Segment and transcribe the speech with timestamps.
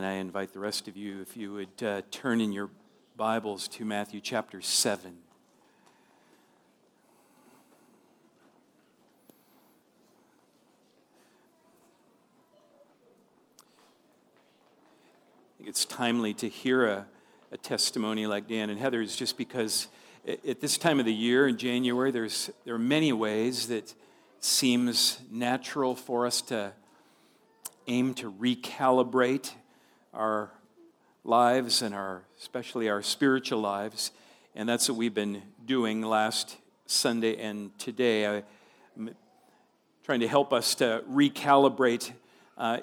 [0.00, 2.70] And I invite the rest of you, if you would uh, turn in your
[3.18, 5.14] Bibles to Matthew chapter 7.
[15.62, 17.06] It's timely to hear a,
[17.52, 19.88] a testimony like Dan and Heather's just because
[20.26, 23.94] at this time of the year in January, there's, there are many ways that
[24.38, 26.72] seems natural for us to
[27.86, 29.50] aim to recalibrate
[30.12, 30.50] our
[31.24, 34.10] lives and our especially our spiritual lives
[34.54, 38.42] and that's what we've been doing last sunday and today.
[38.96, 39.14] I'm
[40.02, 42.12] trying to help us to recalibrate
[42.58, 42.78] uh,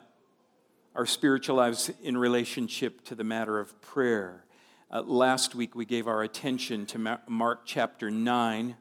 [0.96, 4.46] our spiritual lives in relationship to the matter of prayer.
[4.90, 8.78] Uh, last week we gave our attention to mark chapter 9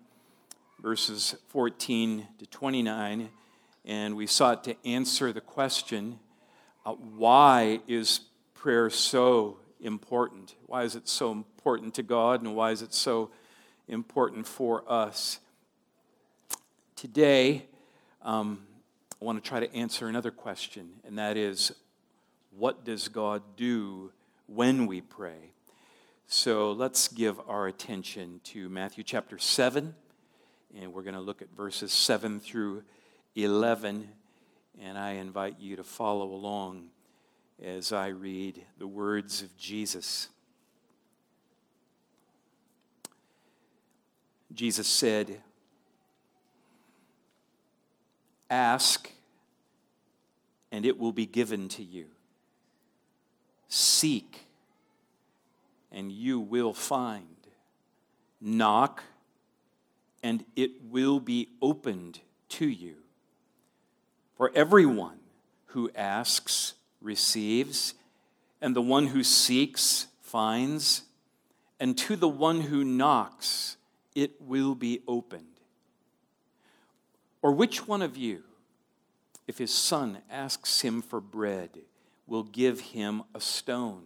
[0.80, 3.28] verses 14 to 29
[3.84, 6.20] and we sought to answer the question
[6.84, 8.20] uh, why is
[8.56, 10.54] prayer so important?
[10.66, 13.30] Why is it so important to God, and why is it so
[13.86, 15.38] important for us?
[16.96, 17.66] Today,
[18.22, 18.66] um,
[19.20, 21.72] I want to try to answer another question, and that is
[22.56, 24.10] what does God do
[24.46, 25.52] when we pray?
[26.26, 29.94] So let's give our attention to Matthew chapter 7,
[30.80, 32.82] and we're going to look at verses 7 through
[33.36, 34.08] 11
[34.80, 36.88] and I invite you to follow along
[37.62, 40.28] as I read the words of Jesus.
[44.52, 45.40] Jesus said,
[48.48, 49.10] Ask,
[50.70, 52.06] and it will be given to you.
[53.68, 54.46] Seek,
[55.90, 57.24] and you will find.
[58.40, 59.02] Knock,
[60.22, 62.96] and it will be opened to you.
[64.36, 65.18] For everyone
[65.66, 67.94] who asks receives,
[68.60, 71.02] and the one who seeks finds,
[71.78, 73.76] and to the one who knocks
[74.14, 75.60] it will be opened.
[77.42, 78.42] Or which one of you,
[79.46, 81.70] if his son asks him for bread,
[82.26, 84.04] will give him a stone?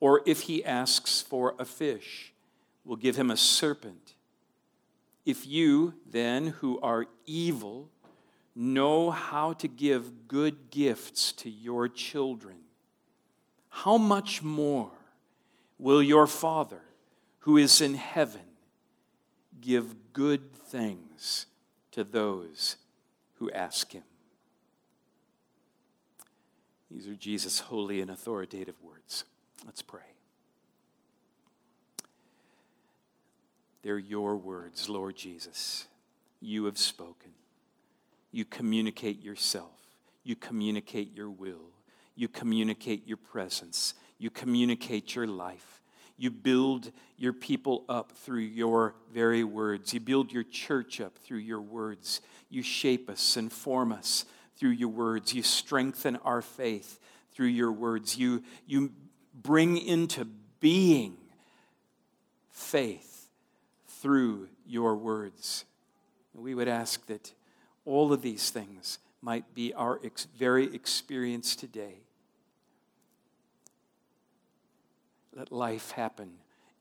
[0.00, 2.34] Or if he asks for a fish,
[2.84, 4.14] will give him a serpent?
[5.24, 7.88] If you, then, who are evil,
[8.54, 12.56] know how to give good gifts to your children,
[13.68, 14.90] how much more
[15.78, 16.80] will your Father
[17.40, 18.40] who is in heaven
[19.60, 21.46] give good things
[21.90, 22.76] to those
[23.38, 24.04] who ask him?
[26.90, 29.24] These are Jesus' holy and authoritative words.
[29.66, 30.00] Let's pray.
[33.82, 35.86] They're your words, Lord Jesus.
[36.40, 37.32] You have spoken
[38.34, 39.78] you communicate yourself,
[40.24, 41.70] you communicate your will,
[42.16, 45.80] you communicate your presence, you communicate your life.
[46.16, 49.92] You build your people up through your very words.
[49.92, 52.20] You build your church up through your words.
[52.48, 54.24] You shape us and form us
[54.56, 55.34] through your words.
[55.34, 57.00] You strengthen our faith
[57.32, 58.16] through your words.
[58.16, 58.92] You, you
[59.34, 60.24] bring into
[60.60, 61.16] being
[62.50, 63.28] faith
[63.88, 65.64] through your words.
[66.32, 67.32] We would ask that
[67.84, 71.94] all of these things might be our ex- very experience today.
[75.34, 76.34] Let life happen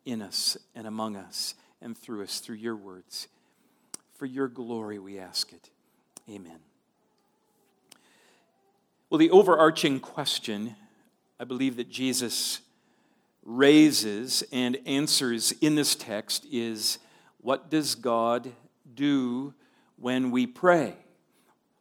[0.06, 3.28] in us and among us and through us through your words.
[4.16, 5.70] For your glory, we ask it.
[6.30, 6.60] Amen.
[9.10, 10.76] Well, the overarching question
[11.40, 12.62] I believe that Jesus
[13.44, 17.00] raises and answers in this text is
[17.42, 18.54] what does God
[18.96, 19.54] do
[19.98, 20.96] when we pray.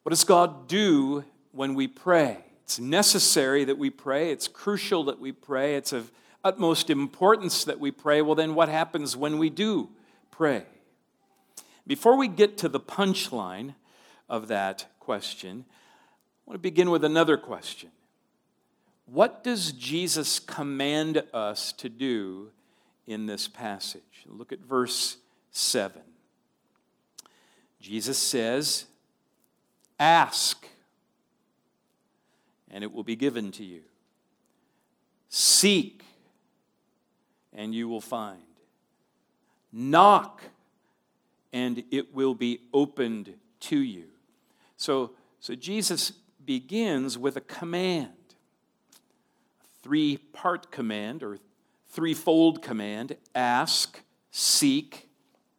[0.03, 2.39] What does God do when we pray?
[2.65, 6.11] It's necessary that we pray, it's crucial that we pray, it's of
[6.45, 8.23] utmost importance that we pray.
[8.23, 9.91] Well, then what happens when we do
[10.31, 10.65] pray?
[11.87, 13.75] Before we get to the punchline
[14.29, 17.91] of that question, I want to begin with another question.
[19.07, 22.51] What does Jesus command us to do
[23.07, 24.25] in this passage?
[24.27, 25.19] Look at verse
[25.51, 26.01] 7.
[27.83, 28.87] Jesus says,
[29.99, 30.67] Ask,
[32.71, 33.83] and it will be given to you.
[35.29, 36.05] Seek,
[37.53, 38.41] and you will find.
[39.73, 40.43] Knock,
[41.53, 44.05] and it will be opened to you.
[44.77, 46.13] So, so Jesus
[46.45, 48.11] begins with a command,
[49.61, 51.39] a three part command or
[51.91, 54.01] threefold command ask,
[54.31, 55.09] seek,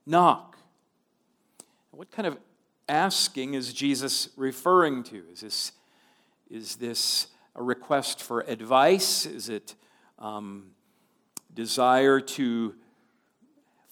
[0.05, 0.52] knock.
[1.95, 2.39] What kind of
[2.89, 5.25] asking is Jesus referring to?
[5.31, 5.71] Is this,
[6.49, 9.27] is this a request for advice?
[9.27, 9.75] Is it
[10.17, 10.71] um,
[11.53, 12.73] desire to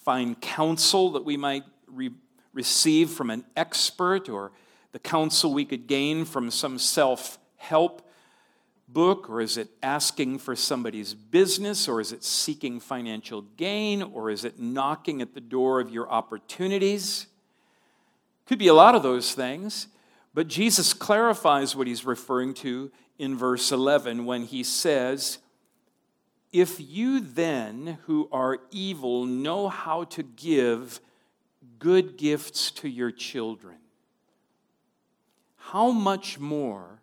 [0.04, 2.10] find counsel that we might re-
[2.54, 4.52] receive from an expert or
[4.94, 8.10] the counsel we could gain from some self help
[8.88, 9.30] book?
[9.30, 11.88] Or is it asking for somebody's business?
[11.88, 14.02] Or is it seeking financial gain?
[14.02, 17.28] Or is it knocking at the door of your opportunities?
[18.52, 19.88] Could be a lot of those things.
[20.34, 25.38] But Jesus clarifies what he's referring to in verse 11 when he says,
[26.52, 31.00] If you then, who are evil, know how to give
[31.80, 33.78] good gifts to your children,
[35.56, 37.00] how much more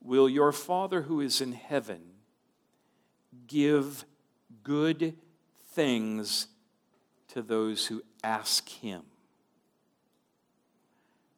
[0.00, 2.00] will your Father who is in heaven
[3.48, 4.04] give
[4.62, 5.16] good
[5.72, 6.46] things
[7.26, 9.02] to those who ask him?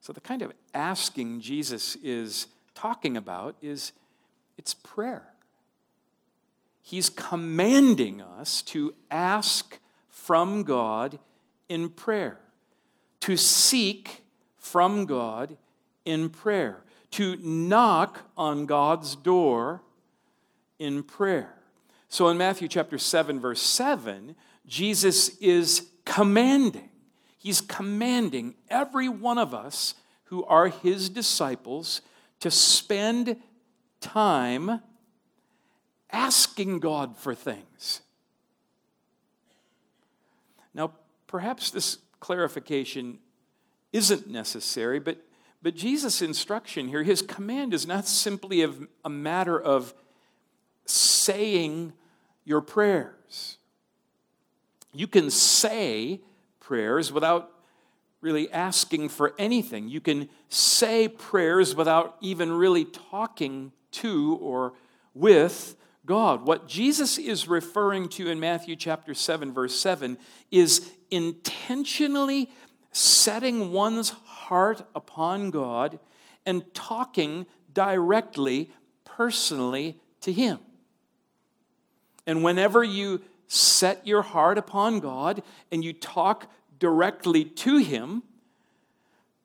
[0.02, 3.92] So, the kind of asking Jesus is talking about is
[4.58, 5.22] it's prayer.
[6.82, 9.78] He's commanding us to ask
[10.08, 11.20] from God
[11.68, 12.40] in prayer,
[13.20, 14.24] to seek
[14.58, 15.56] from God
[16.04, 16.82] in prayer,
[17.12, 19.82] to knock on God's door
[20.80, 21.54] in prayer.
[22.08, 24.34] So in Matthew chapter 7, verse 7,
[24.66, 26.88] Jesus is commanding
[27.42, 29.94] He's commanding every one of us
[30.26, 32.00] who are his disciples
[32.38, 33.34] to spend
[34.00, 34.80] time
[36.12, 38.02] asking God for things.
[40.72, 40.92] Now,
[41.26, 43.18] perhaps this clarification
[43.92, 45.18] isn't necessary, but,
[45.60, 48.62] but Jesus' instruction here, his command is not simply
[49.04, 49.94] a matter of
[50.86, 51.92] saying
[52.44, 53.58] your prayers.
[54.94, 56.20] You can say
[56.72, 57.50] prayers without
[58.22, 59.90] really asking for anything.
[59.90, 64.72] You can say prayers without even really talking to or
[65.12, 65.76] with
[66.06, 66.46] God.
[66.46, 70.16] What Jesus is referring to in Matthew chapter 7, verse 7,
[70.50, 72.50] is intentionally
[72.90, 75.98] setting one's heart upon God
[76.46, 77.44] and talking
[77.74, 78.70] directly,
[79.04, 80.58] personally to Him.
[82.26, 86.50] And whenever you set your heart upon God and you talk
[86.82, 88.24] directly to Him,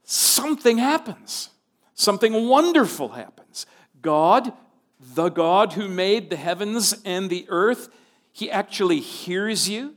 [0.03, 1.51] something happens.
[1.93, 3.67] Something wonderful happens.
[4.01, 4.53] God,
[4.99, 7.89] the God who made the heavens and the earth,
[8.31, 9.95] He actually hears you.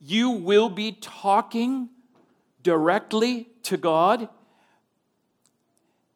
[0.00, 1.88] You will be talking
[2.62, 4.28] directly to God.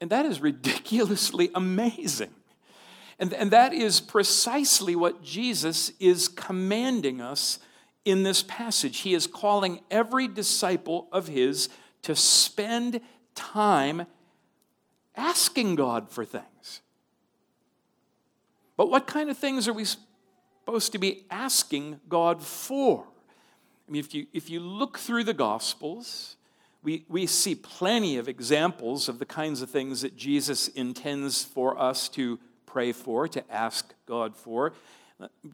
[0.01, 2.31] And that is ridiculously amazing.
[3.19, 7.59] And, and that is precisely what Jesus is commanding us
[8.05, 9.01] in this passage.
[9.01, 11.69] He is calling every disciple of his
[12.03, 13.01] to spend
[13.35, 14.07] time
[15.17, 16.81] asking God for things.
[18.77, 23.05] But what kind of things are we supposed to be asking God for?
[23.89, 26.37] I mean, if you, if you look through the Gospels,
[26.83, 31.79] we, we see plenty of examples of the kinds of things that Jesus intends for
[31.79, 34.73] us to pray for, to ask God for.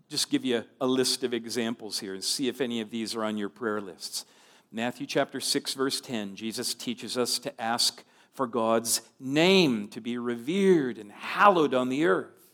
[0.09, 3.25] Just give you a, list of examples here and see if any of these are
[3.25, 4.25] on your prayer lists.
[4.71, 8.05] Matthew chapter 6, verse 10, Jesus teaches us to ask
[8.35, 12.51] for God's name to be revered and hallowed on the earth.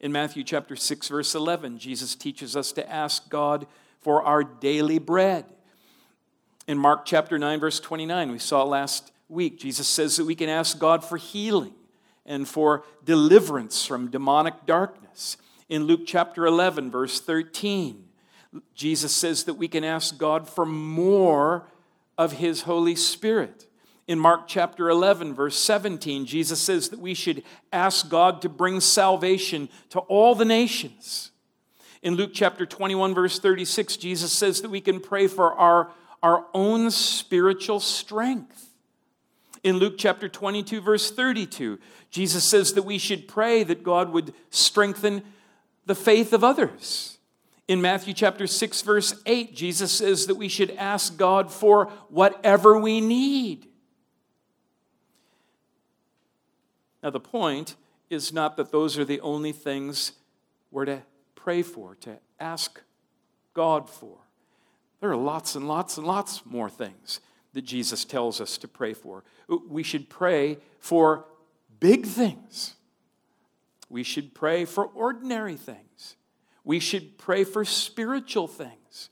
[0.00, 3.66] In Matthew chapter 6, verse 11, Jesus teaches us to ask God
[4.00, 5.44] for our daily bread.
[6.66, 10.48] In Mark chapter 9, verse 29, we saw last week, Jesus says that we can
[10.48, 11.74] ask God for healing
[12.24, 15.36] and for deliverance from demonic darkness.
[15.70, 18.04] In Luke chapter 11, verse 13,
[18.74, 21.68] Jesus says that we can ask God for more
[22.18, 23.68] of His Holy Spirit.
[24.08, 28.80] In Mark chapter 11, verse 17, Jesus says that we should ask God to bring
[28.80, 31.30] salvation to all the nations.
[32.02, 36.46] In Luke chapter 21, verse 36, Jesus says that we can pray for our, our
[36.52, 38.70] own spiritual strength.
[39.62, 41.78] In Luke chapter 22, verse 32,
[42.10, 45.22] Jesus says that we should pray that God would strengthen
[45.86, 47.18] the faith of others.
[47.68, 52.78] In Matthew chapter 6, verse 8, Jesus says that we should ask God for whatever
[52.78, 53.68] we need.
[57.02, 57.76] Now, the point
[58.10, 60.12] is not that those are the only things
[60.70, 61.02] we're to
[61.34, 62.82] pray for, to ask
[63.54, 64.18] God for.
[65.00, 67.20] There are lots and lots and lots more things
[67.52, 69.24] that Jesus tells us to pray for.
[69.68, 71.24] We should pray for
[71.78, 72.74] big things.
[73.90, 76.16] We should pray for ordinary things.
[76.64, 79.10] We should pray for spiritual things.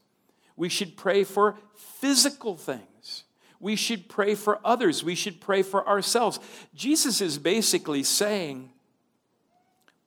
[0.56, 3.24] We should pray for physical things.
[3.60, 5.02] We should pray for others.
[5.02, 6.38] We should pray for ourselves.
[6.74, 8.70] Jesus is basically saying,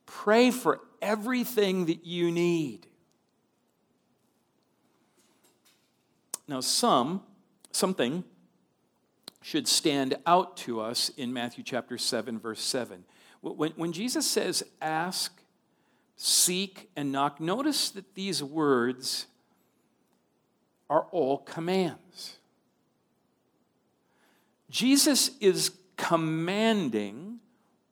[0.06, 2.86] Pray for everything that you need.
[6.46, 7.22] Now, some,
[7.72, 8.24] something
[9.40, 13.04] should stand out to us in Matthew chapter 7, verse 7.
[13.42, 15.40] When, when Jesus says, ask,
[16.16, 19.26] seek, and knock, notice that these words
[20.88, 22.36] are all commands.
[24.70, 27.40] Jesus is commanding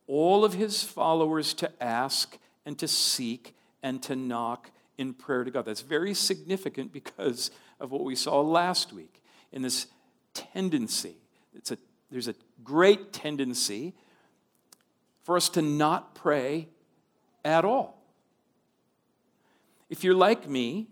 [0.06, 5.50] all of his followers to ask and to seek and to knock in prayer to
[5.50, 5.64] God.
[5.64, 9.86] That's very significant because of what we saw last week in this
[10.34, 11.16] tendency.
[11.54, 11.78] It's a,
[12.10, 13.94] there's a great tendency
[15.22, 16.68] for us to not pray
[17.44, 18.00] at all.
[19.88, 20.86] If you're like me,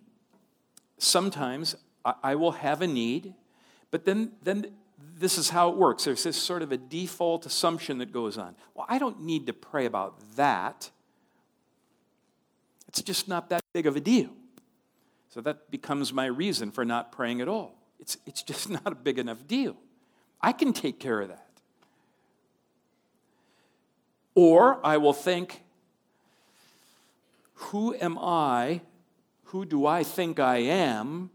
[0.98, 3.34] sometimes I, will have a need,
[3.90, 4.66] but then, then
[5.18, 6.04] this is how it works.
[6.04, 8.56] There's this sort of a default assumption that goes on.
[8.74, 10.90] Well, I don't need to pray about that.
[12.88, 14.30] It's just not that big of a deal.
[15.28, 17.76] So that becomes my reason for not praying at all.
[18.00, 19.76] It's, it's just not a big enough deal.
[20.40, 21.47] I can take care of that.
[24.38, 25.62] Or I will think,
[27.54, 28.82] who am I?
[29.46, 31.30] Who do I think I am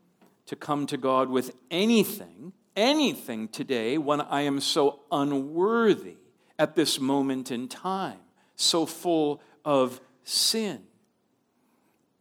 [0.46, 6.18] to come to God with anything anything today when I am so unworthy
[6.58, 8.20] at this moment in time,
[8.56, 10.84] so full of sin.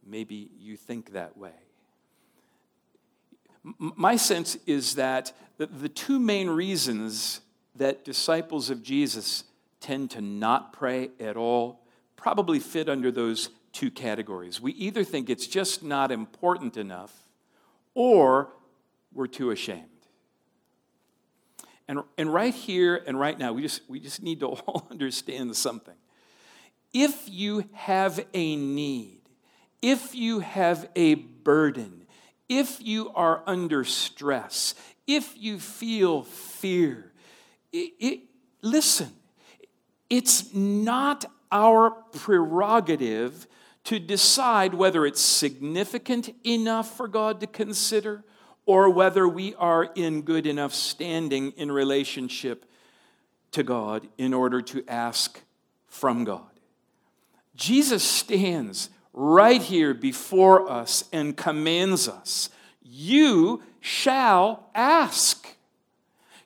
[0.05, 1.51] Maybe you think that way.
[3.77, 7.41] My sense is that the two main reasons
[7.75, 9.45] that disciples of Jesus
[9.83, 11.83] tend to not pray at all
[12.15, 14.61] probably fit under those two categories.
[14.61, 17.13] We either think it's just not important enough
[17.93, 18.49] or
[19.13, 19.83] we're too ashamed.
[21.87, 25.55] And, and right here and right now, we just, we just need to all understand
[25.55, 25.95] something.
[26.93, 29.19] If you have a need,
[29.81, 32.05] if you have a burden,
[32.47, 34.75] if you are under stress,
[35.07, 37.11] if you feel fear,
[37.73, 38.19] it, it,
[38.61, 39.11] listen,
[40.09, 43.47] it's not our prerogative
[43.85, 48.23] to decide whether it's significant enough for God to consider
[48.65, 52.65] or whether we are in good enough standing in relationship
[53.51, 55.41] to God in order to ask
[55.87, 56.41] from God.
[57.55, 62.49] Jesus stands right here before us and commands us
[62.81, 65.47] You shall ask,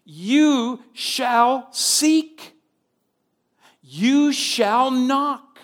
[0.03, 2.56] you shall seek,
[3.88, 5.60] you shall knock.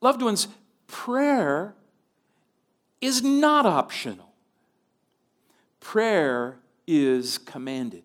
[0.00, 0.48] Loved ones,
[0.86, 1.74] prayer
[3.00, 4.30] is not optional
[5.80, 8.04] prayer is commanded.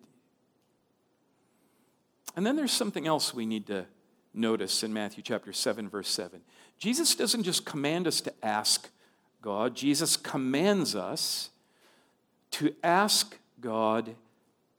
[2.34, 3.86] And then there's something else we need to
[4.34, 6.40] notice in Matthew chapter 7, verse 7.
[6.78, 8.90] Jesus doesn't just command us to ask
[9.40, 11.50] God, Jesus commands us
[12.50, 14.16] to ask God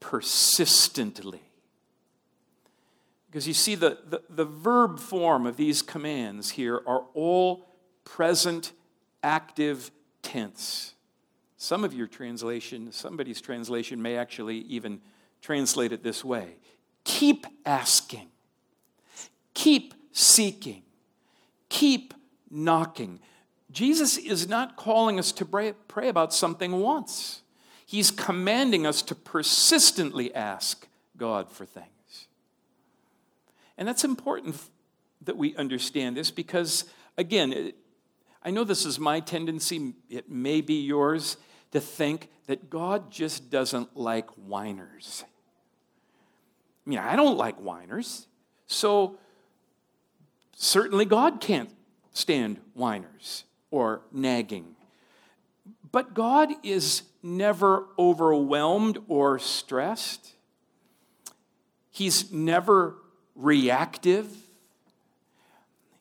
[0.00, 1.40] persistently.
[3.30, 7.68] Because you see, the, the, the, verb form of these commands here are all
[8.04, 8.72] present
[9.22, 9.90] active
[10.22, 10.94] tense.
[11.58, 15.00] Some of your translation, somebody's translation may actually even
[15.42, 16.56] translate it this way
[17.04, 18.28] keep asking,
[19.54, 20.82] keep seeking,
[21.68, 22.14] keep
[22.50, 23.20] knocking.
[23.70, 27.42] Jesus is not calling us to pray, pray about something once.
[27.84, 31.97] He's commanding us to persistently ask God for things.
[33.78, 34.56] And that's important
[35.22, 36.84] that we understand this because,
[37.16, 37.72] again,
[38.42, 41.36] I know this is my tendency, it may be yours
[41.70, 45.24] to think that God just doesn't like whiners.
[46.84, 48.26] I mean, I don't like whiners,
[48.66, 49.18] so
[50.56, 51.70] certainly God can't
[52.12, 54.74] stand whiners or nagging.
[55.92, 60.34] But God is never overwhelmed or stressed.
[61.90, 62.96] He's never
[63.38, 64.28] reactive.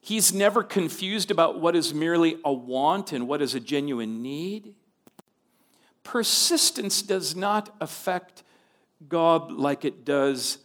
[0.02, 4.74] He's never confused about what is merely a want and what is a genuine need
[6.08, 8.44] persistence does not affect
[9.10, 10.60] God like it does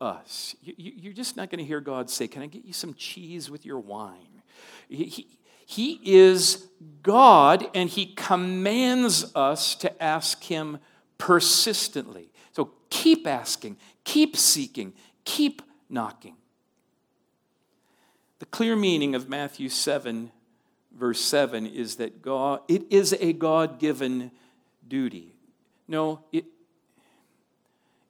[0.00, 0.56] us.
[0.62, 3.66] You're just not going to hear God say, Can I get you some cheese with
[3.66, 4.42] your wine?
[4.88, 5.28] He,
[5.66, 6.66] he is
[7.02, 10.78] God, and He commands us to ask Him
[11.18, 12.30] persistently.
[12.52, 14.94] So keep asking, keep seeking,
[15.26, 16.36] keep knocking.
[18.38, 20.30] The clear meaning of Matthew 7,
[20.92, 24.30] verse 7, is that God, it is a God given
[24.86, 25.34] duty.
[25.88, 26.44] No, it,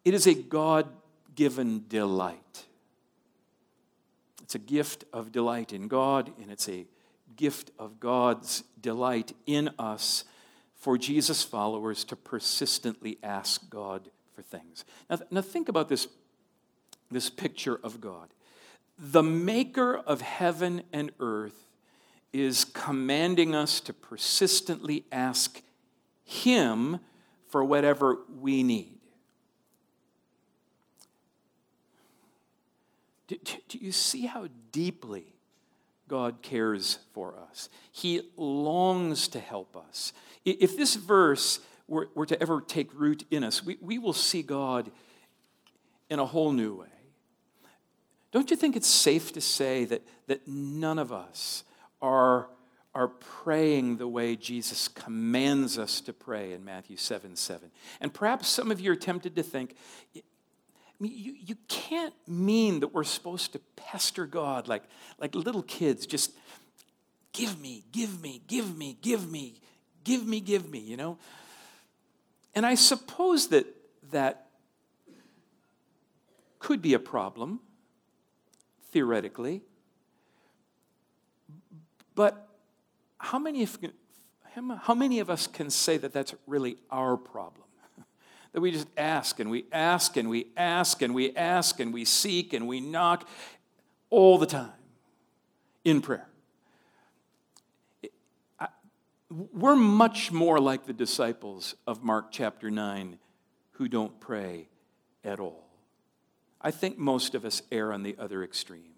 [0.05, 0.89] it is a God
[1.35, 2.65] given delight.
[4.43, 6.87] It's a gift of delight in God, and it's a
[7.37, 10.25] gift of God's delight in us
[10.77, 14.85] for Jesus' followers to persistently ask God for things.
[15.11, 16.07] Now, now think about this,
[17.11, 18.29] this picture of God.
[18.99, 21.67] The maker of heaven and earth
[22.33, 25.63] is commanding us to persistently ask
[26.25, 26.99] Him
[27.49, 28.99] for whatever we need.
[33.29, 33.37] Do,
[33.69, 35.25] do, you see how deeply
[36.07, 37.69] God cares for us?
[37.91, 40.13] He longs to help us.
[40.45, 41.59] If this verse
[41.89, 44.93] were, were to ever take root in us, we, we will see God
[46.09, 46.87] in a whole new way.
[48.33, 51.65] Don't you think it's safe to say that, that none of us
[52.03, 52.49] are,
[52.95, 57.71] are praying the way Jesus commands us to pray in Matthew 7 7?
[58.01, 59.77] And perhaps some of you are tempted to think,
[61.01, 64.83] you, you can't mean that we're supposed to pester God like,
[65.19, 66.33] like little kids, just
[67.33, 69.61] give me, give me, give me, give me,
[70.05, 71.19] give me, give me, you know?
[72.55, 73.67] And I suppose that
[74.11, 74.47] that
[76.59, 77.61] could be a problem,
[78.97, 79.61] theoretically.
[82.15, 82.49] But
[83.19, 83.79] how many, of,
[84.81, 87.67] how many of us can say that that's really our problem?
[88.55, 92.07] that we just ask and we ask and we ask and we ask and we
[92.07, 93.29] seek and we knock
[94.09, 94.73] all the time
[95.85, 96.27] in prayer.
[99.29, 103.19] We're much more like the disciples of Mark chapter 9
[103.73, 104.69] who don't pray
[105.23, 105.66] at all.
[106.61, 108.95] I think most of us err on the other extreme,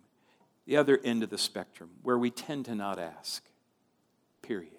[0.67, 3.45] the other end of the spectrum, where we tend to not ask,
[4.43, 4.73] period.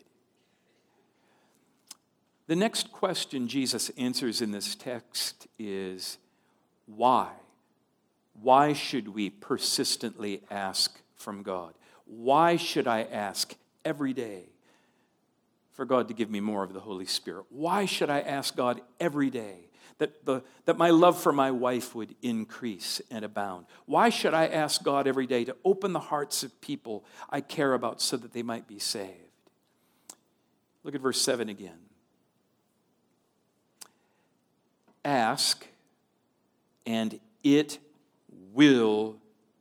[2.48, 6.18] The next question Jesus answers in this text is
[6.88, 7.30] why?
[8.42, 11.74] Why should we persistently ask from God?
[12.06, 13.54] Why should I ask
[13.86, 14.46] every day
[15.74, 17.46] for God to give me more of the Holy Spirit?
[17.50, 19.69] Why should I ask God every day
[20.00, 23.66] that, the, that my love for my wife would increase and abound?
[23.86, 27.74] Why should I ask God every day to open the hearts of people I care
[27.74, 29.14] about so that they might be saved?
[30.84, 31.78] Look at verse 7 again.
[35.06, 35.68] Ask,
[36.86, 37.80] and it
[38.54, 39.18] will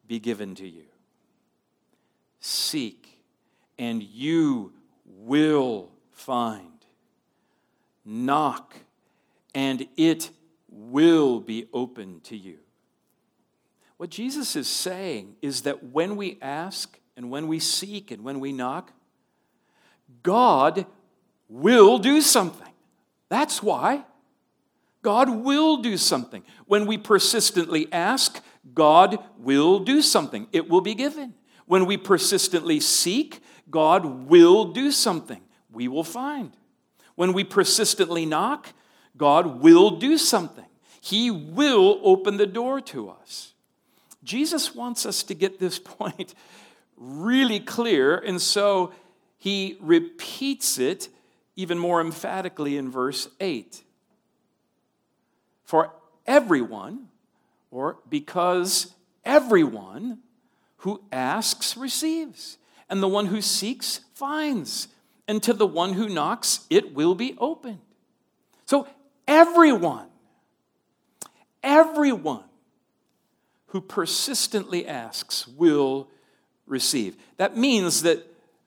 [0.06, 0.84] be given to you.
[2.40, 3.20] Seek,
[3.78, 4.72] and you
[5.04, 6.64] will find.
[8.04, 8.74] Knock,
[9.54, 10.30] and it
[10.68, 12.58] will be open to you.
[13.96, 18.38] What Jesus is saying is that when we ask, and when we seek, and when
[18.38, 18.92] we knock,
[20.22, 20.86] God
[21.48, 22.72] will do something.
[23.28, 24.04] That's why.
[25.02, 26.44] God will do something.
[26.66, 28.40] When we persistently ask,
[28.74, 30.46] God will do something.
[30.52, 31.34] It will be given.
[31.66, 35.40] When we persistently seek, God will do something.
[35.70, 36.52] We will find.
[37.14, 38.72] When we persistently knock,
[39.18, 40.64] God will do something.
[41.00, 43.52] He will open the door to us.
[44.24, 46.34] Jesus wants us to get this point
[46.96, 48.92] really clear, and so
[49.36, 51.08] he repeats it
[51.56, 53.82] even more emphatically in verse 8.
[55.64, 55.92] For
[56.26, 57.08] everyone,
[57.70, 60.18] or because everyone
[60.78, 64.88] who asks receives, and the one who seeks finds,
[65.26, 67.80] and to the one who knocks it will be opened.
[68.66, 68.86] So,
[69.28, 70.06] everyone,
[71.62, 72.42] everyone
[73.68, 76.08] who persistently asks will
[76.66, 77.16] receive.
[77.36, 78.26] That means that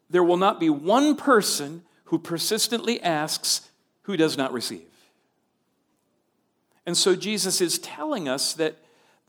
[0.10, 3.70] there will not be one person who persistently asks
[4.04, 4.88] who does not receive.
[6.86, 8.78] And so Jesus is telling us that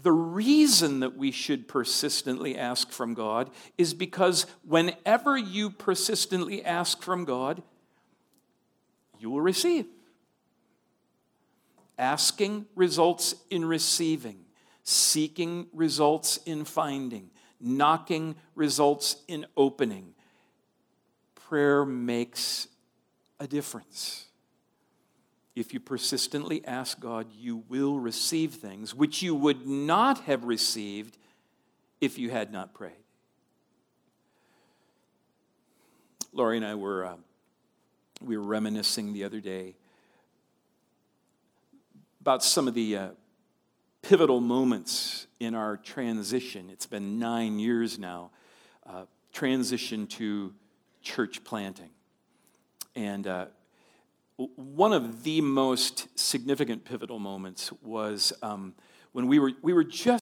[0.00, 7.02] the reason that we should persistently ask from God is because whenever you persistently ask
[7.02, 7.62] from God,
[9.20, 9.86] you will receive.
[11.98, 14.44] Asking results in receiving,
[14.82, 20.14] seeking results in finding, knocking results in opening.
[21.34, 22.66] Prayer makes
[23.38, 24.26] a difference
[25.54, 31.18] if you persistently ask God, you will receive things which you would not have received
[32.00, 32.92] if you had not prayed.
[36.32, 37.16] Laurie and I were, uh,
[38.22, 39.74] we were reminiscing the other day
[42.22, 43.08] about some of the uh,
[44.00, 46.70] pivotal moments in our transition.
[46.70, 48.30] It's been nine years now,
[48.86, 50.54] uh, transition to
[51.02, 51.90] church planting.
[52.94, 53.46] And uh,
[54.36, 58.74] one of the most significant pivotal moments was um,
[59.10, 60.21] when we were, we were just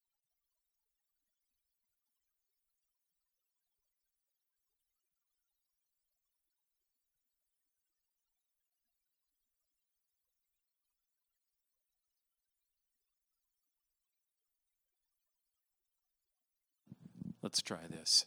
[17.43, 18.27] Let's try this.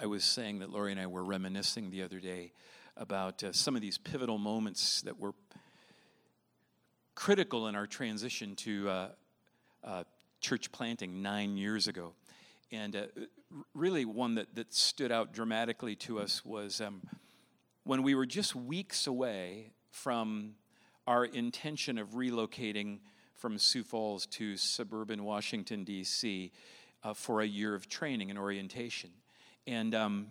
[0.00, 2.52] I was saying that Lori and I were reminiscing the other day
[2.96, 5.32] about uh, some of these pivotal moments that were
[7.16, 9.08] critical in our transition to uh,
[9.82, 10.04] uh,
[10.40, 12.12] church planting nine years ago.
[12.70, 13.06] And uh,
[13.74, 17.02] really, one that, that stood out dramatically to us was um,
[17.82, 20.52] when we were just weeks away from
[21.08, 23.00] our intention of relocating
[23.36, 26.52] from Sioux Falls to suburban Washington, D.C.
[27.02, 29.10] Uh, for a year of training and orientation.
[29.66, 30.26] And um,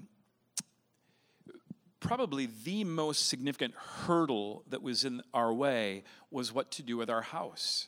[1.99, 7.09] probably the most significant hurdle that was in our way was what to do with
[7.09, 7.87] our house.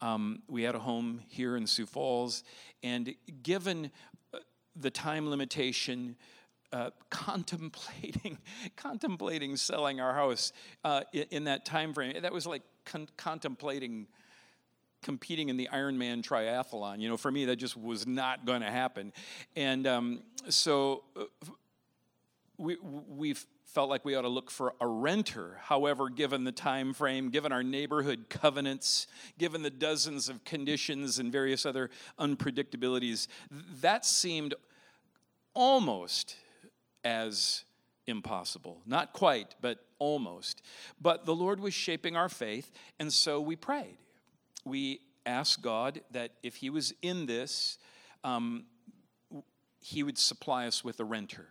[0.00, 2.44] Um, we had a home here in Sioux Falls,
[2.82, 3.90] and given
[4.34, 4.38] uh,
[4.74, 6.16] the time limitation,
[6.72, 8.38] uh, contemplating
[8.76, 10.52] contemplating selling our house
[10.84, 14.06] uh, in, in, that time frame, that was like con- contemplating
[15.02, 17.00] competing in the Ironman triathlon.
[17.00, 19.12] You know, for me, that just was not going to happen.
[19.54, 21.24] And um, so uh,
[22.58, 25.58] we, we felt like we ought to look for a renter.
[25.62, 29.06] However, given the time frame, given our neighborhood covenants,
[29.38, 33.28] given the dozens of conditions and various other unpredictabilities,
[33.80, 34.54] that seemed
[35.54, 36.36] almost
[37.06, 37.64] as
[38.08, 38.82] impossible.
[38.84, 40.62] Not quite, but almost.
[41.00, 43.96] But the Lord was shaping our faith, and so we prayed
[44.66, 47.78] we asked God that if He was in this,
[48.24, 48.64] um,
[49.80, 51.46] He would supply us with a renter.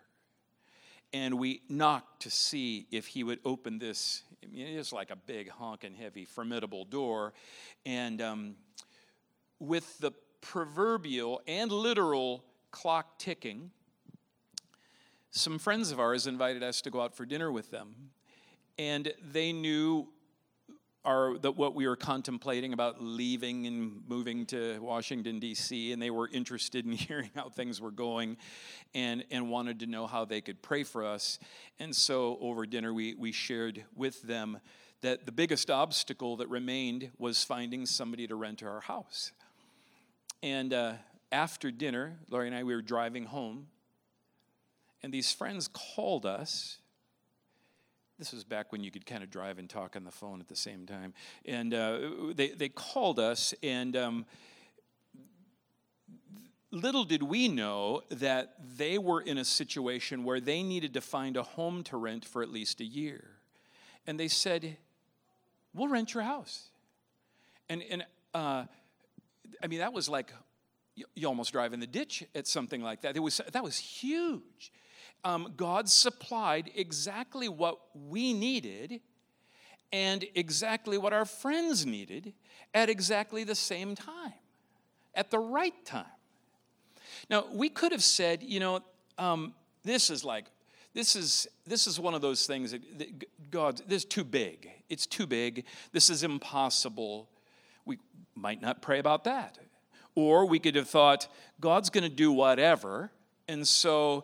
[1.13, 4.23] And we knocked to see if He would open this.
[4.43, 7.33] I mean, it is like a big, honking, heavy, formidable door.
[7.85, 8.55] And um,
[9.59, 13.71] with the proverbial and literal clock ticking,
[15.35, 17.93] some friends of ours invited us to go out for dinner with them.
[18.79, 20.07] And they knew
[21.03, 26.09] our, that what we were contemplating about leaving and moving to Washington, D.C., and they
[26.09, 28.37] were interested in hearing how things were going
[28.93, 31.37] and, and wanted to know how they could pray for us.
[31.79, 34.59] And so over dinner, we, we shared with them
[35.01, 39.33] that the biggest obstacle that remained was finding somebody to rent our house.
[40.41, 40.93] And uh,
[41.29, 43.67] after dinner, Lori and I, we were driving home,
[45.05, 46.79] and these friends called us
[48.17, 50.47] this was back when you could kind of drive and talk on the phone at
[50.47, 51.13] the same time.
[51.43, 51.99] And uh,
[52.33, 54.25] they, they called us, and um,
[56.71, 61.35] little did we know that they were in a situation where they needed to find
[61.35, 63.31] a home to rent for at least a year.
[64.07, 64.77] And they said,
[65.73, 66.69] We'll rent your house.
[67.67, 68.63] And, and uh,
[69.61, 70.31] I mean, that was like
[70.95, 73.17] you, almost drive in the ditch at something like that.
[73.17, 74.71] It was, that was huge
[75.25, 79.01] um, God supplied exactly what we needed
[79.91, 82.33] and exactly what our friends needed
[82.73, 84.33] at exactly the same time,
[85.15, 86.05] at the right time.
[87.29, 88.81] Now, we could have said, you know,
[89.17, 90.45] um, this is like,
[90.93, 94.69] this is, this is one of those things that, that God, this is too big.
[94.89, 95.65] It's too big.
[95.91, 97.29] This is impossible.
[97.85, 97.97] We
[98.35, 99.57] might not pray about that.
[100.13, 101.27] Or we could have thought,
[101.59, 103.11] God's going to do whatever.
[103.47, 104.23] And so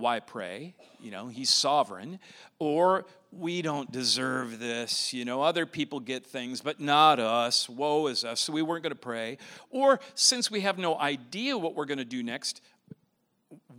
[0.00, 0.74] why pray?
[1.00, 2.18] You know, he's sovereign.
[2.58, 5.12] Or we don't deserve this.
[5.12, 7.68] You know, other people get things, but not us.
[7.68, 8.40] Woe is us.
[8.40, 9.38] So we weren't going to pray.
[9.70, 12.60] Or since we have no idea what we're going to do next,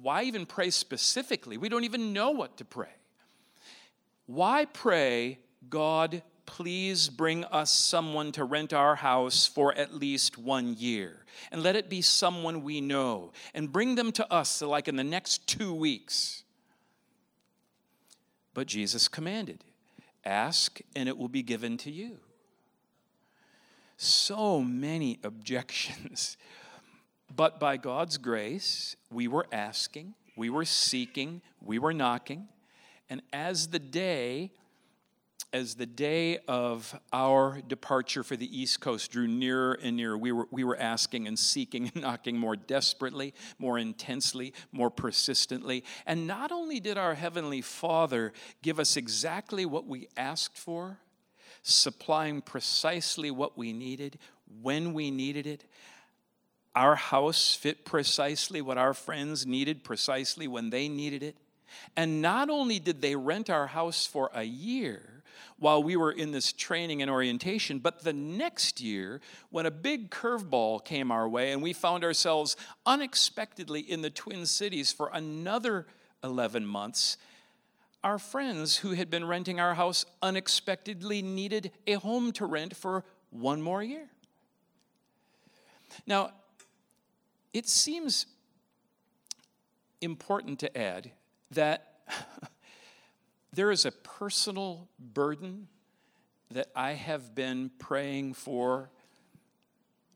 [0.01, 1.57] why even pray specifically?
[1.57, 2.89] We don't even know what to pray.
[4.25, 10.75] Why pray, God, please bring us someone to rent our house for at least one
[10.77, 11.15] year.
[11.49, 13.31] And let it be someone we know.
[13.53, 16.43] And bring them to us, like in the next two weeks.
[18.53, 19.63] But Jesus commanded
[20.25, 22.17] ask, and it will be given to you.
[23.95, 26.35] So many objections.
[27.33, 32.49] But by God's grace, we were asking, we were seeking, we were knocking.
[33.09, 34.51] And as the day
[35.53, 40.31] as the day of our departure for the East Coast drew nearer and nearer, we
[40.31, 45.83] were, we were asking and seeking and knocking more desperately, more intensely, more persistently.
[46.05, 50.99] And not only did our Heavenly Father give us exactly what we asked for,
[51.63, 54.17] supplying precisely what we needed,
[54.61, 55.65] when we needed it,
[56.73, 61.35] our house fit precisely what our friends needed precisely when they needed it.
[61.97, 65.10] And not only did they rent our house for a year,
[65.57, 67.79] while we were in this training and orientation.
[67.79, 72.55] But the next year, when a big curveball came our way and we found ourselves
[72.85, 75.87] unexpectedly in the Twin Cities for another
[76.23, 77.17] 11 months,
[78.03, 83.03] our friends who had been renting our house unexpectedly needed a home to rent for
[83.29, 84.07] one more year.
[86.07, 86.31] Now,
[87.53, 88.25] it seems
[90.01, 91.11] important to add
[91.51, 91.95] that
[93.53, 95.67] there is a personal burden
[96.51, 98.89] that I have been praying for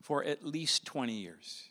[0.01, 1.69] for at least 20 years.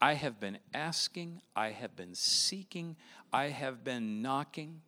[0.00, 2.96] I have been asking, I have been seeking,
[3.32, 4.80] I have been knocking.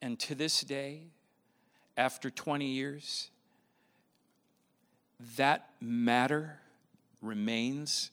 [0.00, 1.08] And to this day,
[1.96, 3.30] after 20 years,
[5.36, 6.60] that matter
[7.20, 8.10] remains,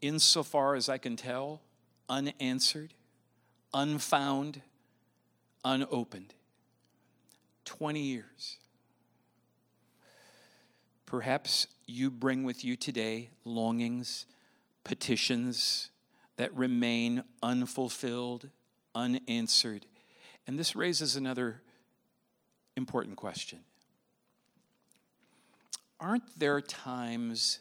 [0.00, 1.60] insofar as I can tell,
[2.08, 2.94] unanswered,
[3.72, 4.62] unfound,
[5.64, 6.34] unopened.
[7.64, 8.58] 20 years.
[11.06, 14.26] Perhaps you bring with you today longings,
[14.82, 15.90] petitions
[16.36, 18.50] that remain unfulfilled,
[18.94, 19.86] unanswered.
[20.46, 21.62] And this raises another
[22.76, 23.60] important question.
[26.00, 27.60] Aren't there times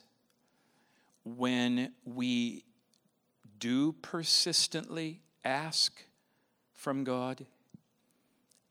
[1.24, 2.64] when we
[3.60, 6.04] do persistently ask
[6.74, 7.46] from God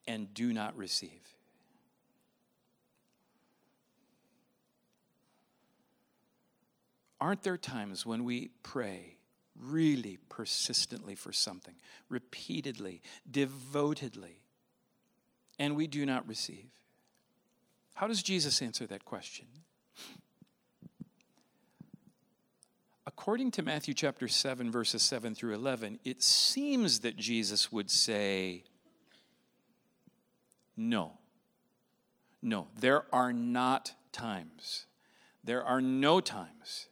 [0.07, 1.21] and do not receive?
[7.21, 9.17] Aren't there times when we pray
[9.57, 11.75] really persistently for something,
[12.09, 14.43] repeatedly, devotedly,
[15.59, 16.71] and we do not receive?
[17.95, 19.47] How does Jesus answer that question?
[23.07, 28.65] According to Matthew chapter 7, verses 7 through 11, it seems that Jesus would say,
[30.77, 31.19] No.
[32.43, 34.87] No, there are not times.
[35.45, 36.89] There are no times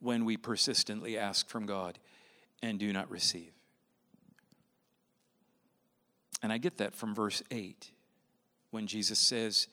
[0.00, 1.98] when we persistently ask from God
[2.62, 3.52] and do not receive.
[6.42, 7.90] And I get that from verse 8
[8.70, 9.68] when Jesus says,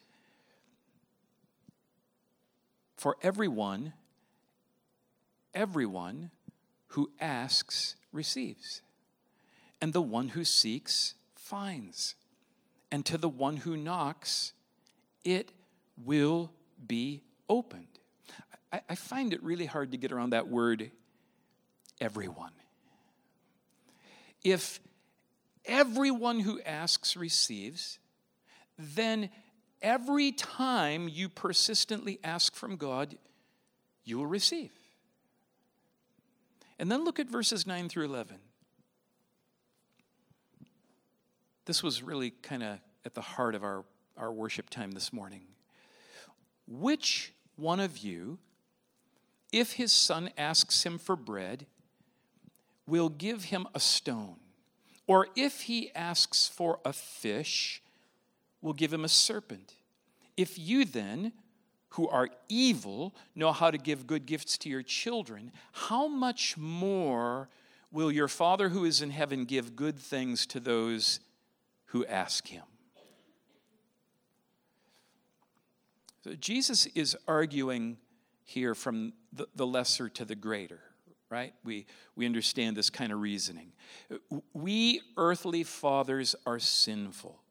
[2.95, 3.93] For everyone,
[5.53, 6.31] everyone
[6.87, 8.81] who asks receives,
[9.81, 12.15] and the one who seeks finds,
[12.91, 14.53] and to the one who knocks,
[15.23, 15.51] it
[16.03, 16.51] will
[16.85, 17.87] be opened.
[18.71, 20.91] I, I find it really hard to get around that word,
[21.99, 22.51] everyone.
[24.43, 24.79] If
[25.65, 27.99] everyone who asks receives,
[28.77, 29.29] then
[29.81, 33.17] every time you persistently ask from God,
[34.03, 34.71] you will receive.
[36.79, 38.37] And then look at verses 9 through 11.
[41.71, 43.85] This was really kind of at the heart of our,
[44.17, 45.43] our worship time this morning.
[46.67, 48.39] Which one of you,
[49.53, 51.67] if his son asks him for bread,
[52.85, 54.35] will give him a stone.
[55.07, 57.81] Or if he asks for a fish,
[58.61, 59.75] will give him a serpent.
[60.35, 61.31] If you then,
[61.91, 67.47] who are evil, know how to give good gifts to your children, how much more
[67.93, 71.21] will your Father who is in heaven give good things to those
[71.91, 72.63] who ask him?
[76.23, 77.97] So Jesus is arguing
[78.43, 80.79] here from the, the lesser to the greater,
[81.29, 81.53] right?
[81.65, 83.73] We, we understand this kind of reasoning.
[84.53, 87.41] We earthly fathers are sinful.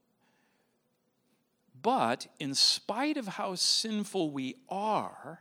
[1.83, 5.41] But in spite of how sinful we are,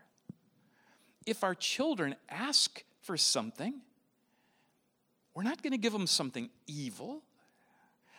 [1.25, 3.75] if our children ask for something,
[5.33, 7.23] we're not going to give them something evil.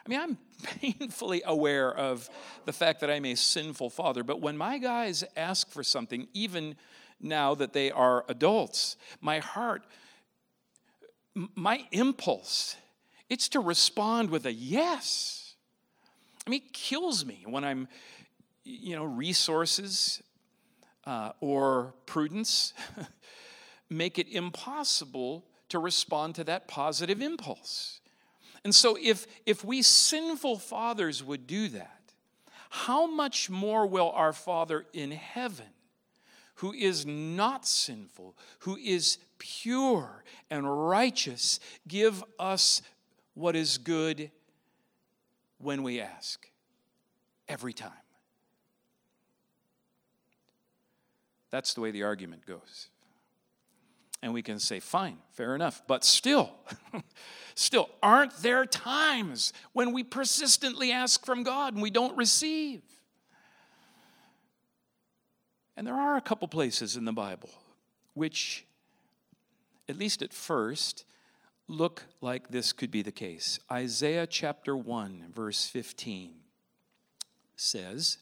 [0.05, 0.39] I mean, I'm
[0.81, 2.29] painfully aware of
[2.65, 6.77] the fact that I'm a sinful father, but when my guys ask for something, even
[7.21, 8.97] now that they are adults.
[9.21, 9.83] My heart,
[11.55, 12.77] my impulse,
[13.29, 15.55] it's to respond with a yes.
[16.47, 17.89] I mean, it kills me when I'm,
[18.65, 20.23] you know, resources
[21.05, 22.73] uh, or prudence
[23.91, 28.00] make it impossible to respond to that positive impulse.
[28.65, 32.01] And so, if, if we sinful fathers would do that,
[32.69, 35.67] how much more will our Father in heaven
[36.61, 42.83] who is not sinful, who is pure and righteous, give us
[43.33, 44.31] what is good
[45.57, 46.47] when we ask.
[47.49, 47.93] Every time.
[51.51, 52.89] That's the way the argument goes.
[54.23, 55.83] And we can say, fine, fair enough.
[55.87, 56.53] But still,
[57.55, 62.83] still, aren't there times when we persistently ask from God and we don't receive?
[65.77, 67.51] And there are a couple places in the Bible
[68.15, 68.67] which,
[69.89, 71.05] at least at first,
[71.69, 73.59] look like this could be the case.
[73.71, 76.35] Isaiah chapter 1, verse 15
[77.57, 78.19] says,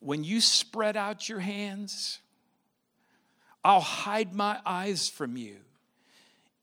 [0.00, 2.20] When you spread out your hands,
[3.64, 5.56] I'll hide my eyes from you.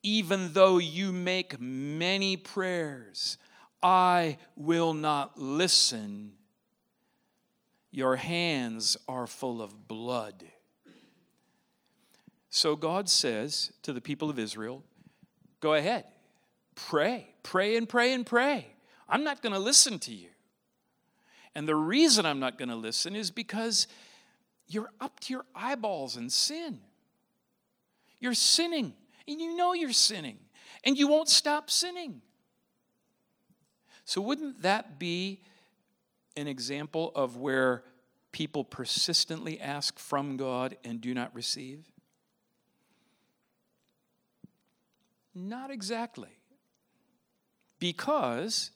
[0.03, 3.37] Even though you make many prayers,
[3.81, 6.33] I will not listen.
[7.91, 10.43] Your hands are full of blood.
[12.49, 14.83] So God says to the people of Israel,
[15.59, 16.05] Go ahead,
[16.75, 18.67] pray, pray and pray and pray.
[19.07, 20.29] I'm not going to listen to you.
[21.53, 23.87] And the reason I'm not going to listen is because
[24.67, 26.79] you're up to your eyeballs in sin.
[28.21, 28.93] You're sinning,
[29.27, 30.37] and you know you're sinning,
[30.85, 32.21] and you won't stop sinning.
[34.05, 35.41] So, wouldn't that be
[36.37, 37.83] an example of where
[38.31, 41.91] people persistently ask from God and do not receive?
[45.33, 46.37] Not exactly.
[47.79, 48.71] Because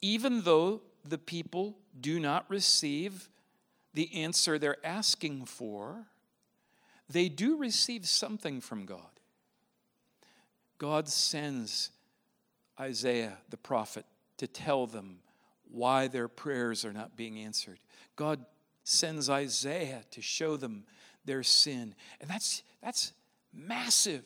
[0.00, 3.28] even though the people do not receive
[3.94, 6.06] the answer they're asking for,
[7.10, 9.00] they do receive something from God.
[10.78, 11.90] God sends
[12.78, 14.06] Isaiah the prophet
[14.38, 15.18] to tell them
[15.70, 17.78] why their prayers are not being answered.
[18.16, 18.44] God
[18.84, 20.84] sends Isaiah to show them
[21.24, 21.94] their sin.
[22.20, 23.12] And that's, that's
[23.52, 24.24] massive.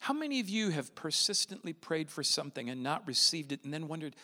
[0.00, 3.86] How many of you have persistently prayed for something and not received it and then
[3.86, 4.16] wondered,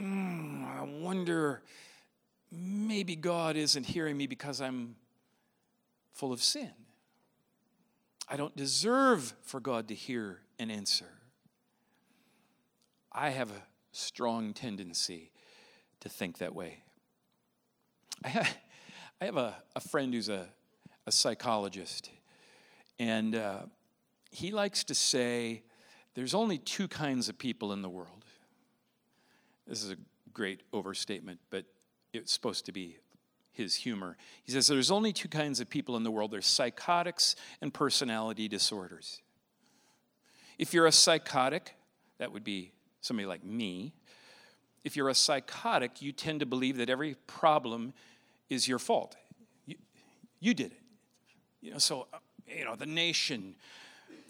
[0.00, 1.62] mm, I wonder,
[2.50, 4.96] maybe God isn't hearing me because I'm
[6.14, 6.70] full of sin?
[8.28, 11.10] I don't deserve for God to hear an answer.
[13.12, 15.30] I have a strong tendency
[16.00, 16.82] to think that way.
[18.24, 18.56] I have,
[19.20, 20.48] I have a, a friend who's a,
[21.06, 22.10] a psychologist,
[22.98, 23.60] and uh,
[24.30, 25.62] he likes to say
[26.14, 28.24] there's only two kinds of people in the world.
[29.66, 29.96] This is a
[30.32, 31.64] great overstatement, but
[32.12, 32.98] it's supposed to be
[33.54, 34.16] his humor.
[34.42, 38.48] He says there's only two kinds of people in the world there's psychotics and personality
[38.48, 39.22] disorders.
[40.58, 41.74] If you're a psychotic,
[42.18, 43.94] that would be somebody like me.
[44.84, 47.94] If you're a psychotic, you tend to believe that every problem
[48.50, 49.16] is your fault.
[49.66, 49.76] You,
[50.40, 50.80] you did it.
[51.62, 52.06] You know, so,
[52.46, 53.54] you know, the nation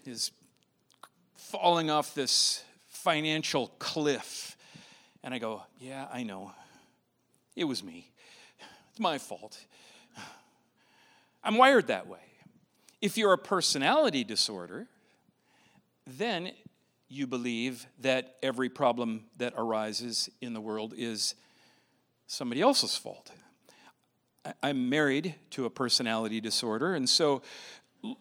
[0.05, 0.31] is
[1.35, 4.55] falling off this financial cliff.
[5.23, 6.53] And I go, Yeah, I know.
[7.55, 8.11] It was me.
[8.95, 9.59] It's my fault.
[11.43, 12.21] I'm wired that way.
[13.01, 14.87] If you're a personality disorder,
[16.07, 16.51] then
[17.09, 21.35] you believe that every problem that arises in the world is
[22.25, 23.31] somebody else's fault.
[24.63, 27.41] I'm married to a personality disorder, and so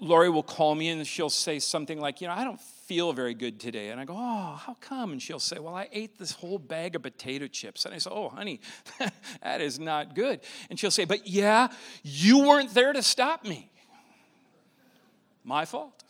[0.00, 3.35] Lori will call me and she'll say something like, You know, I don't feel very
[3.35, 3.90] good today.
[3.90, 5.12] And I go, Oh, how come?
[5.12, 7.85] And she'll say, Well, I ate this whole bag of potato chips.
[7.85, 8.61] And I say, Oh, honey,
[9.42, 10.40] that is not good.
[10.70, 11.68] And she'll say, But yeah,
[12.03, 13.70] you weren't there to stop me.
[15.44, 16.03] My fault.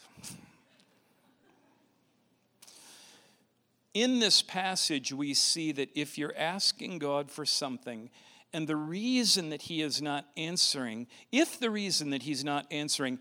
[3.92, 8.10] In this passage, we see that if you're asking God for something,
[8.52, 13.20] and the reason that He is not answering, if the reason that He's not answering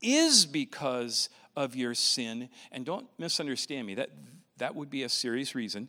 [0.00, 4.10] is because of your sin, and don't misunderstand me, that,
[4.58, 5.88] that would be a serious reason.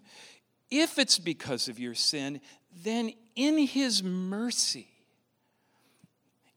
[0.72, 2.42] If it's because of your sin,
[2.84, 4.88] then in His mercy,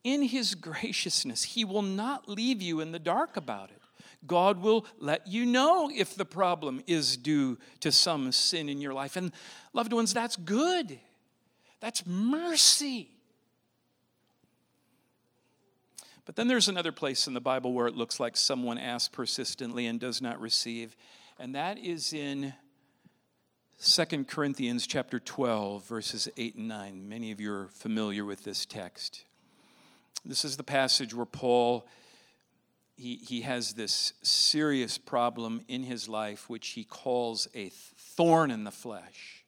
[0.05, 3.81] in His graciousness, He will not leave you in the dark about it.
[4.27, 8.93] God will let you know if the problem is due to some sin in your
[8.93, 9.17] life.
[9.17, 9.33] And,
[9.73, 10.99] loved ones, that's good.
[11.81, 13.11] That's mercy.
[16.29, 19.87] But then there's another place in the Bible where it looks like someone asks persistently
[19.87, 20.95] and does not receive,
[21.39, 22.53] and that is in
[23.83, 27.09] 2 Corinthians chapter 12 verses 8 and 9.
[27.09, 29.25] Many of you are familiar with this text.
[30.23, 31.89] This is the passage where Paul
[32.95, 38.65] he, he has this serious problem in his life which he calls a thorn in
[38.65, 39.47] the flesh.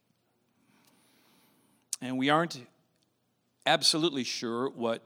[2.01, 2.59] And we aren't
[3.67, 5.03] absolutely sure what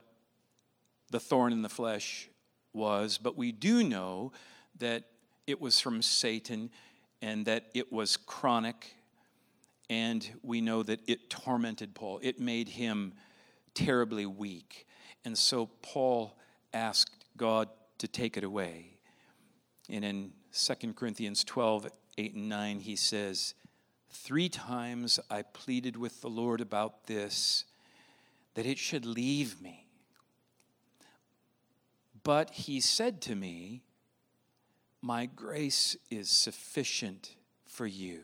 [1.14, 2.28] the thorn in the flesh
[2.72, 4.32] was, but we do know
[4.80, 5.04] that
[5.46, 6.70] it was from Satan
[7.22, 8.96] and that it was chronic,
[9.88, 12.18] and we know that it tormented Paul.
[12.20, 13.12] It made him
[13.74, 14.88] terribly weak.
[15.24, 16.36] And so Paul
[16.72, 18.98] asked God to take it away.
[19.88, 21.86] And in 2 Corinthians 12,
[22.18, 23.54] 8 and 9, he says,
[24.10, 27.66] Three times I pleaded with the Lord about this,
[28.54, 29.83] that it should leave me.
[32.24, 33.82] But he said to me,
[35.02, 38.22] My grace is sufficient for you,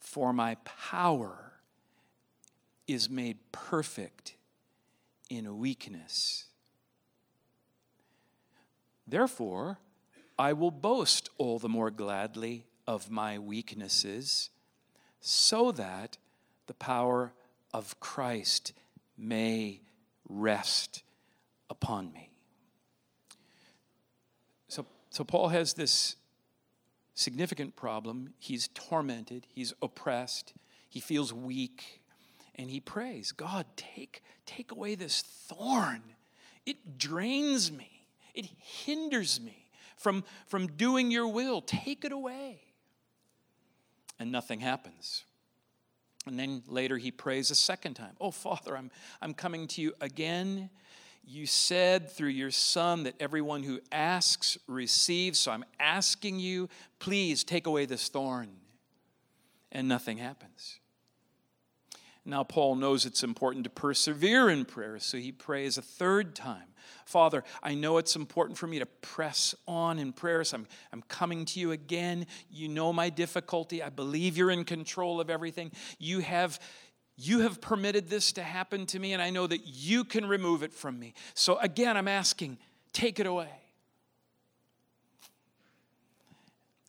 [0.00, 1.52] for my power
[2.88, 4.34] is made perfect
[5.30, 6.46] in weakness.
[9.06, 9.78] Therefore,
[10.36, 14.50] I will boast all the more gladly of my weaknesses,
[15.20, 16.18] so that
[16.66, 17.32] the power
[17.72, 18.72] of Christ
[19.16, 19.82] may
[20.28, 21.04] rest
[21.70, 22.31] upon me.
[25.12, 26.16] So, Paul has this
[27.14, 28.32] significant problem.
[28.38, 30.54] He's tormented, he's oppressed,
[30.88, 32.00] he feels weak,
[32.54, 36.02] and he prays, God, take, take away this thorn.
[36.64, 41.60] It drains me, it hinders me from, from doing your will.
[41.60, 42.62] Take it away.
[44.18, 45.24] And nothing happens.
[46.26, 48.90] And then later he prays a second time Oh, Father, I'm,
[49.20, 50.70] I'm coming to you again.
[51.24, 55.38] You said through your Son that everyone who asks receives.
[55.38, 56.68] So I'm asking you,
[56.98, 58.50] please take away this thorn.
[59.70, 60.80] And nothing happens.
[62.24, 66.68] Now, Paul knows it's important to persevere in prayer, so he prays a third time.
[67.04, 71.02] Father, I know it's important for me to press on in prayer, so I'm, I'm
[71.02, 72.26] coming to you again.
[72.48, 73.82] You know my difficulty.
[73.82, 75.72] I believe you're in control of everything.
[75.98, 76.60] You have,
[77.16, 80.62] you have permitted this to happen to me, and I know that you can remove
[80.62, 81.14] it from me.
[81.34, 82.58] So again, I'm asking,
[82.92, 83.50] take it away.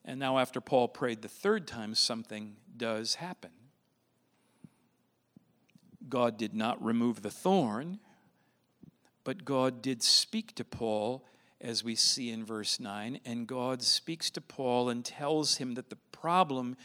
[0.06, 3.52] And now, after Paul prayed the third time, something does happen.
[6.10, 8.00] God did not remove the thorn,
[9.24, 11.26] but God did speak to Paul,
[11.62, 13.22] as we see in verse 9.
[13.26, 16.76] And God speaks to Paul and tells him that the problem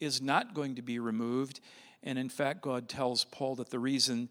[0.00, 1.60] is not going to be removed.
[2.02, 4.28] And in fact, God tells Paul that the reason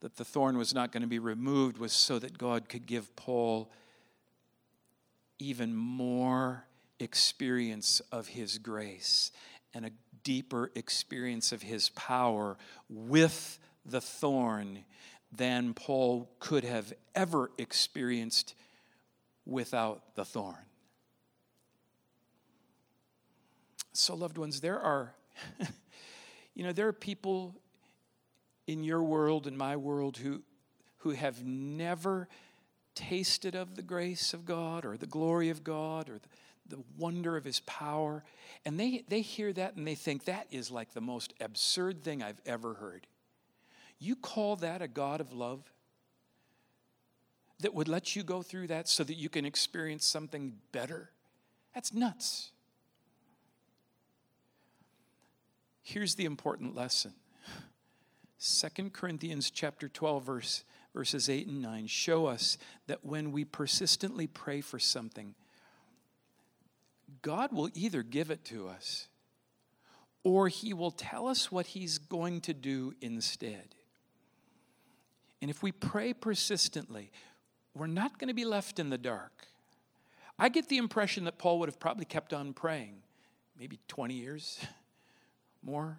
[0.00, 3.14] that the thorn was not going to be removed was so that God could give
[3.16, 3.70] Paul
[5.38, 6.64] even more
[7.00, 9.32] experience of his grace
[9.72, 9.90] and a
[10.22, 12.56] deeper experience of his power
[12.88, 14.84] with the thorn
[15.32, 18.54] than Paul could have ever experienced
[19.44, 20.56] without the thorn.
[23.92, 25.14] So, loved ones, there are,
[26.54, 27.54] you know, there are people
[28.66, 30.42] in your world, in my world, who,
[30.98, 32.28] who have never
[32.94, 37.36] tasted of the grace of God or the glory of God or the, the wonder
[37.36, 38.24] of his power.
[38.64, 42.22] And they, they hear that and they think that is like the most absurd thing
[42.22, 43.06] I've ever heard.
[43.98, 45.62] You call that a God of love?
[47.60, 51.10] That would let you go through that so that you can experience something better?
[51.74, 52.50] That's nuts.
[55.84, 57.12] Here's the important lesson.
[58.40, 60.64] 2 Corinthians chapter 12 verse
[60.94, 65.34] verses 8 and 9 show us that when we persistently pray for something
[67.22, 69.08] God will either give it to us
[70.22, 73.74] or he will tell us what he's going to do instead.
[75.40, 77.12] And if we pray persistently,
[77.74, 79.46] we're not going to be left in the dark.
[80.38, 82.96] I get the impression that Paul would have probably kept on praying,
[83.58, 84.58] maybe 20 years
[85.64, 85.98] more,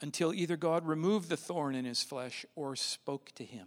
[0.00, 3.66] until either God removed the thorn in his flesh or spoke to him.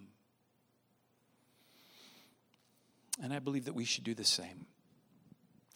[3.21, 4.65] And I believe that we should do the same.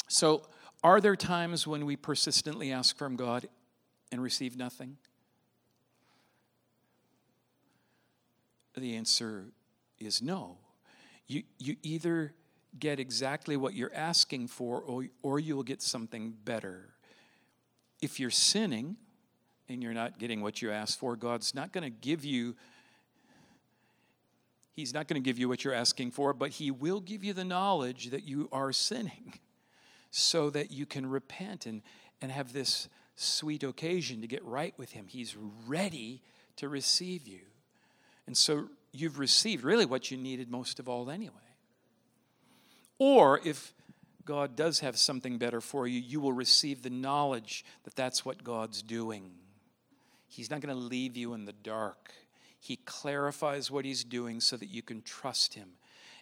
[0.07, 0.43] So,
[0.83, 3.47] are there times when we persistently ask from God
[4.11, 4.97] and receive nothing?
[8.75, 9.45] The answer
[9.99, 10.57] is no.
[11.27, 12.33] You, you either
[12.77, 16.93] get exactly what you're asking for or, or you'll get something better.
[18.01, 18.97] If you're sinning
[19.67, 22.55] and you're not getting what you asked for, God's not going to give you
[24.75, 27.31] He's not going to give you what you're asking for, but He will give you
[27.31, 29.39] the knowledge that you are sinning
[30.11, 31.81] so that you can repent and,
[32.21, 35.05] and have this sweet occasion to get right with Him.
[35.07, 36.21] He's ready
[36.57, 37.39] to receive you.
[38.27, 41.35] And so you've received really what you needed most of all anyway.
[42.97, 43.73] Or if
[44.25, 48.43] God does have something better for you, you will receive the knowledge that that's what
[48.43, 49.31] God's doing.
[50.35, 52.11] He's not going to leave you in the dark.
[52.59, 55.69] He clarifies what He's doing so that you can trust Him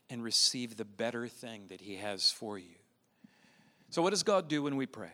[0.08, 2.76] and receive the better thing that He has for you.
[3.90, 5.12] So, what does God do when we pray?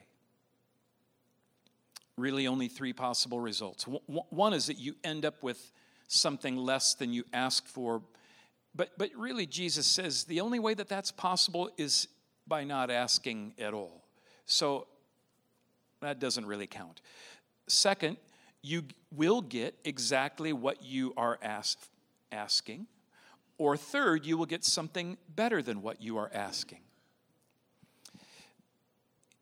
[2.17, 3.85] Really, only three possible results.
[3.85, 5.71] One is that you end up with
[6.09, 8.01] something less than you asked for.
[8.75, 12.09] But, but really, Jesus says the only way that that's possible is
[12.45, 14.03] by not asking at all.
[14.45, 14.87] So
[16.01, 16.99] that doesn't really count.
[17.67, 18.17] Second,
[18.61, 21.79] you will get exactly what you are ask,
[22.31, 22.87] asking.
[23.57, 26.79] Or third, you will get something better than what you are asking.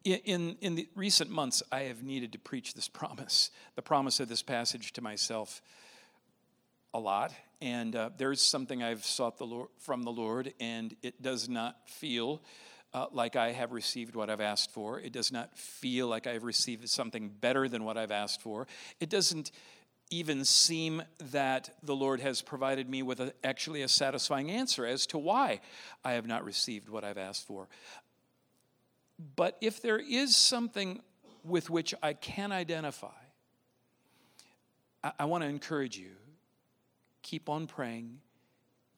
[0.03, 4.29] In, in the recent months, I have needed to preach this promise, the promise of
[4.29, 5.61] this passage to myself
[6.93, 11.21] a lot, and uh, there's something I've sought the Lord, from the Lord, and it
[11.21, 12.41] does not feel
[12.97, 14.99] uh, like I have received what I've asked for.
[14.99, 18.65] It does not feel like I've received something better than what I've asked for.
[18.99, 19.51] It doesn't
[20.09, 25.05] even seem that the Lord has provided me with a, actually a satisfying answer as
[25.07, 25.59] to why
[26.03, 27.67] I have not received what I've asked for.
[29.35, 31.01] But if there is something
[31.43, 33.19] with which I can identify,
[35.03, 36.15] I, I want to encourage you
[37.21, 38.21] keep on praying,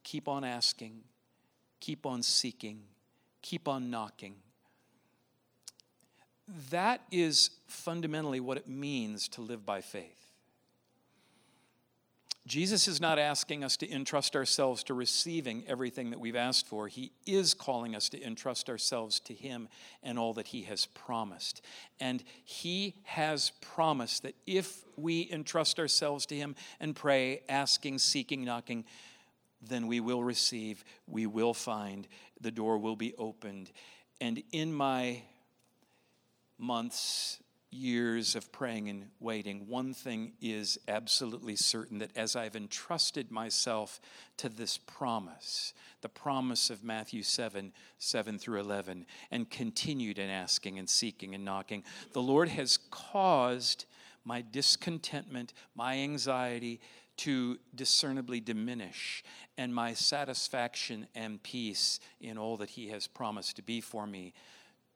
[0.04, 1.02] keep on asking,
[1.82, 2.84] keep on seeking,
[3.42, 4.36] keep on knocking.
[6.72, 10.20] That is fundamentally what it means to live by faith.
[12.50, 16.88] Jesus is not asking us to entrust ourselves to receiving everything that we've asked for.
[16.88, 19.70] He is calling us to entrust ourselves to Him
[20.02, 21.62] and all that He has promised.
[22.00, 28.44] And He has promised that if we entrust ourselves to Him and pray, asking, seeking,
[28.44, 28.84] knocking,
[29.62, 32.08] then we will receive, we will find,
[32.40, 33.72] the door will be opened.
[34.22, 35.24] And in my
[36.58, 37.40] months
[37.72, 44.00] years of praying and waiting, one thing is absolutely certain that as I've entrusted myself
[44.38, 50.80] to this promise, the promise of Matthew 7 7 through 11, and continued in asking
[50.80, 51.84] and seeking and knocking,
[52.14, 53.86] the Lord has caused
[54.26, 56.80] my discontentment, my anxiety
[57.20, 59.26] to discernibly diminish,
[59.58, 64.34] and my satisfaction and peace in all that He has promised to be for me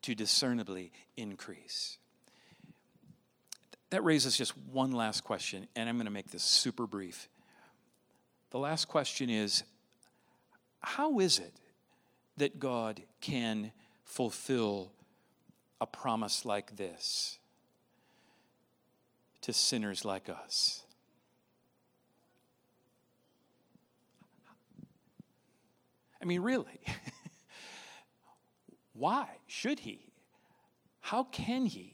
[0.04, 1.98] to discernibly increase.
[3.90, 7.28] That raises just one last question, and I'm going to make this super brief.
[8.52, 9.64] The last question is
[10.80, 11.54] How is it
[12.38, 13.74] that God can
[14.06, 14.94] fulfill
[15.82, 17.38] a promise like this
[19.42, 20.83] to sinners like us?
[26.24, 26.80] I mean, really.
[28.94, 30.00] Why should he?
[31.02, 31.94] How can he?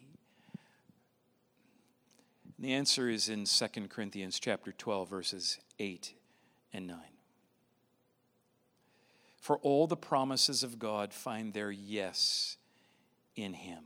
[2.56, 6.14] And the answer is in 2 Corinthians chapter 12 verses 8
[6.74, 6.98] and 9.
[9.42, 12.58] For all the promises of God find their yes
[13.36, 13.86] in him.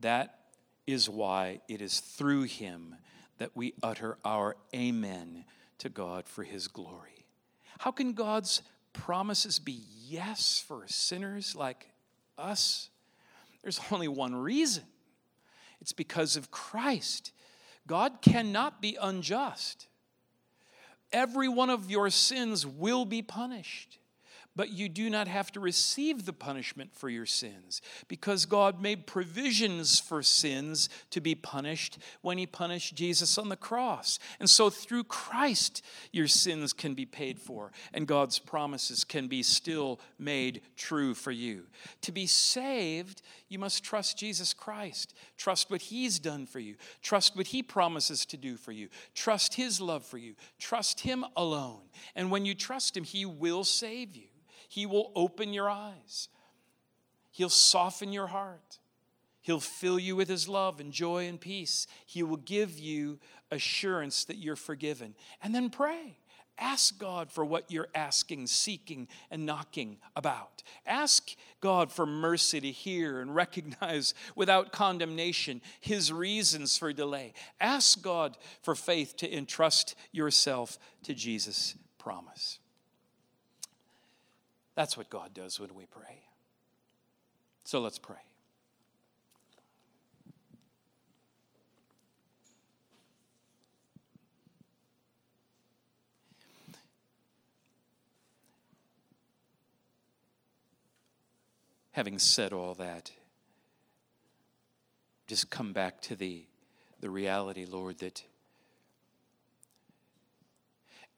[0.00, 0.38] That
[0.86, 2.96] is why it is through him
[3.36, 5.44] that we utter our amen
[5.78, 7.26] to God for his glory.
[7.80, 11.88] How can God's promises be yes for sinners like
[12.38, 12.90] us?
[13.62, 14.84] There's only one reason.
[15.80, 17.32] It's because of Christ.
[17.86, 19.86] God cannot be unjust.
[21.12, 23.98] Every one of your sins will be punished
[24.56, 29.06] but you do not have to receive the punishment for your sins because God made
[29.06, 34.18] provisions for sins to be punished when He punished Jesus on the cross.
[34.40, 39.42] And so through Christ, your sins can be paid for and God's promises can be
[39.42, 41.66] still made true for you.
[42.02, 47.36] To be saved, you must trust Jesus Christ, trust what He's done for you, trust
[47.36, 51.82] what He promises to do for you, trust His love for you, trust Him alone.
[52.14, 54.26] And when you trust Him, He will save you.
[54.70, 56.28] He will open your eyes.
[57.32, 58.78] He'll soften your heart.
[59.40, 61.88] He'll fill you with His love and joy and peace.
[62.06, 63.18] He will give you
[63.50, 65.16] assurance that you're forgiven.
[65.42, 66.18] And then pray.
[66.56, 70.62] Ask God for what you're asking, seeking, and knocking about.
[70.86, 77.32] Ask God for mercy to hear and recognize without condemnation His reasons for delay.
[77.60, 82.59] Ask God for faith to entrust yourself to Jesus' promise.
[84.80, 86.22] That's what God does when we pray.
[87.64, 88.16] So let's pray.
[101.90, 103.12] Having said all that,
[105.26, 106.46] just come back to the,
[107.02, 108.22] the reality, Lord, that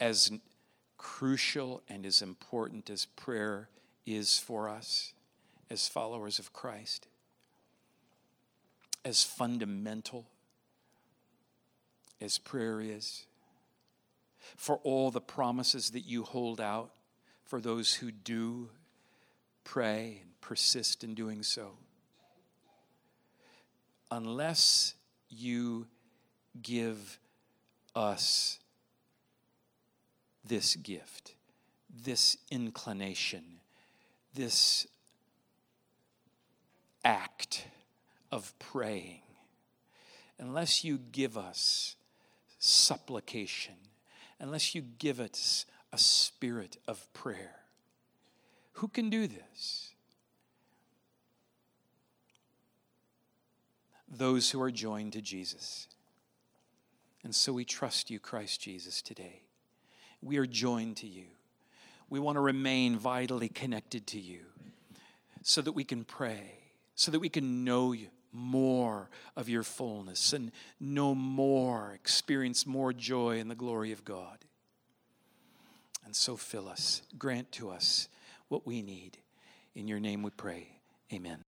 [0.01, 0.33] as
[1.03, 3.69] crucial and as important as prayer
[4.07, 5.13] is for us
[5.69, 7.09] as followers of Christ,
[9.05, 10.27] as fundamental
[12.21, 13.27] as prayer is,
[14.57, 16.93] for all the promises that you hold out
[17.45, 18.69] for those who do
[19.65, 21.73] pray and persist in doing so.
[24.11, 24.95] Unless
[25.29, 25.87] you
[26.61, 27.19] give
[27.97, 28.61] us
[30.45, 31.35] this gift,
[32.05, 33.45] this inclination,
[34.35, 34.87] this
[37.05, 37.67] act
[38.31, 39.23] of praying,
[40.39, 41.97] unless you give us
[42.59, 43.75] supplication,
[44.41, 47.57] unless you give us a spirit of prayer.
[48.75, 49.91] Who can do this?
[54.09, 55.89] Those who are joined to Jesus.
[57.25, 59.42] And so we trust you, Christ Jesus, today.
[60.23, 61.27] We are joined to you.
[62.09, 64.41] We want to remain vitally connected to you
[65.43, 66.59] so that we can pray,
[66.95, 72.93] so that we can know you more of your fullness and know more, experience more
[72.93, 74.39] joy in the glory of God.
[76.05, 78.09] And so fill us, grant to us
[78.49, 79.19] what we need.
[79.75, 80.69] In your name we pray.
[81.13, 81.45] Amen.